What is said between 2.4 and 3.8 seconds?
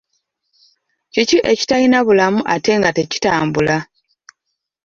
ate nga tekitambula?